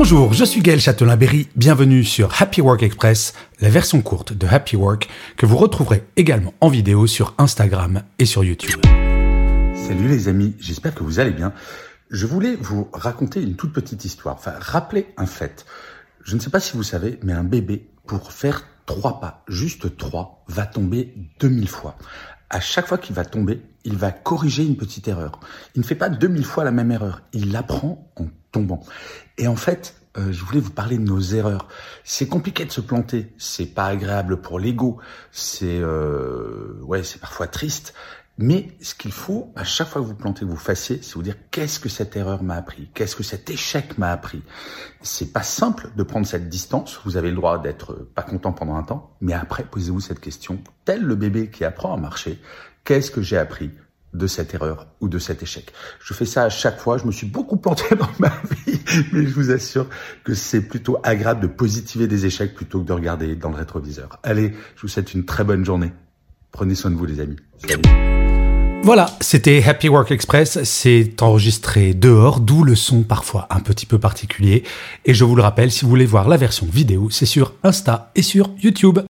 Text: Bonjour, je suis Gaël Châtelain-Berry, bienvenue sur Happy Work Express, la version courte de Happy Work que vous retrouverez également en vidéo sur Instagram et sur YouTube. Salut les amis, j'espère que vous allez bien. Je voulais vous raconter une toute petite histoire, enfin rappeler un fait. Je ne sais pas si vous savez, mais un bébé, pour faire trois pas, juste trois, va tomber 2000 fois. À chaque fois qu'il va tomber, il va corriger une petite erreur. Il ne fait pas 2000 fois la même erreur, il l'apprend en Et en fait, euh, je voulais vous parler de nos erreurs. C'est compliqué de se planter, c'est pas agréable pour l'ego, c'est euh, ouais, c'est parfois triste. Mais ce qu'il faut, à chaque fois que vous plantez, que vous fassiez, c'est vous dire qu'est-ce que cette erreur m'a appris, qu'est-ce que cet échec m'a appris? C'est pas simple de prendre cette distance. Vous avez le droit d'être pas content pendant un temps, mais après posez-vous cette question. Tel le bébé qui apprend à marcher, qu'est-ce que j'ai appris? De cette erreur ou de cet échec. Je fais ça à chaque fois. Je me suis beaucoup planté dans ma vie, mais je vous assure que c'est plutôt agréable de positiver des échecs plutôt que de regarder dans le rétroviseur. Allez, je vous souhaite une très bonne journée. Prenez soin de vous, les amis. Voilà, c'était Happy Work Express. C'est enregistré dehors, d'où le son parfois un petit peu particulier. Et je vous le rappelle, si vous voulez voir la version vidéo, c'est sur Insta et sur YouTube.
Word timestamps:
Bonjour, 0.00 0.32
je 0.32 0.44
suis 0.44 0.60
Gaël 0.60 0.78
Châtelain-Berry, 0.78 1.48
bienvenue 1.56 2.04
sur 2.04 2.40
Happy 2.40 2.60
Work 2.60 2.84
Express, 2.84 3.34
la 3.60 3.68
version 3.68 4.00
courte 4.00 4.32
de 4.32 4.46
Happy 4.46 4.76
Work 4.76 5.08
que 5.36 5.44
vous 5.44 5.56
retrouverez 5.56 6.04
également 6.14 6.54
en 6.60 6.68
vidéo 6.68 7.08
sur 7.08 7.34
Instagram 7.36 8.04
et 8.20 8.24
sur 8.24 8.44
YouTube. 8.44 8.80
Salut 9.74 10.06
les 10.06 10.28
amis, 10.28 10.54
j'espère 10.60 10.94
que 10.94 11.02
vous 11.02 11.18
allez 11.18 11.32
bien. 11.32 11.52
Je 12.10 12.26
voulais 12.26 12.54
vous 12.54 12.88
raconter 12.92 13.42
une 13.42 13.56
toute 13.56 13.72
petite 13.72 14.04
histoire, 14.04 14.36
enfin 14.36 14.54
rappeler 14.60 15.08
un 15.16 15.26
fait. 15.26 15.66
Je 16.22 16.36
ne 16.36 16.40
sais 16.40 16.50
pas 16.50 16.60
si 16.60 16.76
vous 16.76 16.84
savez, 16.84 17.18
mais 17.24 17.32
un 17.32 17.42
bébé, 17.42 17.90
pour 18.06 18.30
faire 18.30 18.66
trois 18.86 19.18
pas, 19.18 19.42
juste 19.48 19.96
trois, 19.96 20.44
va 20.46 20.64
tomber 20.64 21.12
2000 21.40 21.68
fois. 21.68 21.98
À 22.50 22.60
chaque 22.60 22.86
fois 22.86 22.98
qu'il 22.98 23.16
va 23.16 23.24
tomber, 23.24 23.62
il 23.82 23.96
va 23.96 24.12
corriger 24.12 24.64
une 24.64 24.76
petite 24.76 25.08
erreur. 25.08 25.40
Il 25.74 25.80
ne 25.80 25.84
fait 25.84 25.96
pas 25.96 26.08
2000 26.08 26.44
fois 26.44 26.62
la 26.62 26.70
même 26.70 26.92
erreur, 26.92 27.22
il 27.32 27.50
l'apprend 27.50 28.08
en 28.14 28.28
Et 29.36 29.48
en 29.48 29.56
fait, 29.56 29.94
euh, 30.16 30.32
je 30.32 30.44
voulais 30.44 30.60
vous 30.60 30.70
parler 30.70 30.98
de 30.98 31.04
nos 31.04 31.20
erreurs. 31.20 31.68
C'est 32.04 32.28
compliqué 32.28 32.64
de 32.64 32.72
se 32.72 32.80
planter, 32.80 33.32
c'est 33.38 33.66
pas 33.66 33.86
agréable 33.86 34.40
pour 34.40 34.58
l'ego, 34.58 34.98
c'est 35.30 35.78
euh, 35.80 36.80
ouais, 36.82 37.02
c'est 37.02 37.20
parfois 37.20 37.46
triste. 37.46 37.94
Mais 38.40 38.68
ce 38.80 38.94
qu'il 38.94 39.10
faut, 39.10 39.52
à 39.56 39.64
chaque 39.64 39.88
fois 39.88 40.00
que 40.00 40.06
vous 40.06 40.14
plantez, 40.14 40.40
que 40.42 40.50
vous 40.50 40.56
fassiez, 40.56 41.00
c'est 41.02 41.14
vous 41.14 41.24
dire 41.24 41.34
qu'est-ce 41.50 41.80
que 41.80 41.88
cette 41.88 42.16
erreur 42.16 42.44
m'a 42.44 42.54
appris, 42.54 42.88
qu'est-ce 42.94 43.16
que 43.16 43.24
cet 43.24 43.50
échec 43.50 43.98
m'a 43.98 44.12
appris? 44.12 44.42
C'est 45.02 45.32
pas 45.32 45.42
simple 45.42 45.90
de 45.96 46.02
prendre 46.04 46.24
cette 46.24 46.48
distance. 46.48 47.00
Vous 47.04 47.16
avez 47.16 47.30
le 47.30 47.36
droit 47.36 47.60
d'être 47.60 47.94
pas 48.14 48.22
content 48.22 48.52
pendant 48.52 48.76
un 48.76 48.84
temps, 48.84 49.16
mais 49.20 49.32
après 49.32 49.64
posez-vous 49.64 50.00
cette 50.00 50.20
question. 50.20 50.60
Tel 50.84 51.02
le 51.02 51.16
bébé 51.16 51.50
qui 51.50 51.64
apprend 51.64 51.92
à 51.92 51.96
marcher, 51.96 52.40
qu'est-ce 52.84 53.10
que 53.10 53.22
j'ai 53.22 53.38
appris? 53.38 53.72
De 54.14 54.26
cette 54.26 54.54
erreur 54.54 54.86
ou 55.00 55.08
de 55.08 55.18
cet 55.18 55.42
échec. 55.42 55.72
Je 56.00 56.14
fais 56.14 56.24
ça 56.24 56.44
à 56.44 56.50
chaque 56.50 56.78
fois. 56.78 56.98
Je 56.98 57.04
me 57.04 57.12
suis 57.12 57.26
beaucoup 57.26 57.56
planté 57.56 57.94
dans 57.98 58.10
ma 58.18 58.32
vie, 58.66 58.80
mais 59.12 59.26
je 59.26 59.34
vous 59.34 59.50
assure 59.50 59.86
que 60.24 60.34
c'est 60.34 60.62
plutôt 60.62 60.98
agréable 61.02 61.40
de 61.40 61.46
positiver 61.46 62.06
des 62.06 62.26
échecs 62.26 62.54
plutôt 62.54 62.80
que 62.80 62.86
de 62.86 62.92
regarder 62.92 63.36
dans 63.36 63.50
le 63.50 63.56
rétroviseur. 63.56 64.18
Allez, 64.22 64.54
je 64.76 64.82
vous 64.82 64.88
souhaite 64.88 65.14
une 65.14 65.24
très 65.24 65.44
bonne 65.44 65.64
journée. 65.64 65.92
Prenez 66.52 66.74
soin 66.74 66.90
de 66.90 66.96
vous, 66.96 67.04
les 67.04 67.20
amis. 67.20 67.36
Voilà, 68.82 69.06
c'était 69.20 69.62
Happy 69.62 69.88
Work 69.88 70.10
Express. 70.12 70.62
C'est 70.62 71.20
enregistré 71.20 71.92
dehors, 71.92 72.40
d'où 72.40 72.64
le 72.64 72.74
son 72.74 73.02
parfois 73.02 73.46
un 73.50 73.60
petit 73.60 73.84
peu 73.84 73.98
particulier. 73.98 74.62
Et 75.04 75.12
je 75.14 75.24
vous 75.24 75.36
le 75.36 75.42
rappelle, 75.42 75.70
si 75.70 75.84
vous 75.84 75.90
voulez 75.90 76.06
voir 76.06 76.28
la 76.28 76.36
version 76.36 76.66
vidéo, 76.66 77.10
c'est 77.10 77.26
sur 77.26 77.54
Insta 77.64 78.10
et 78.14 78.22
sur 78.22 78.50
YouTube. 78.62 79.00